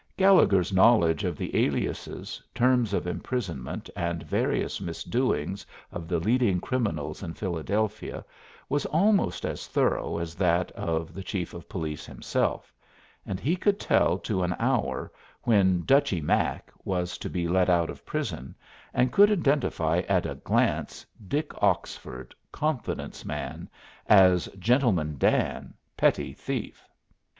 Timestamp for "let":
17.47-17.69